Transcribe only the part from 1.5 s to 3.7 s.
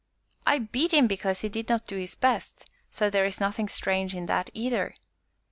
not do his best so there is nothing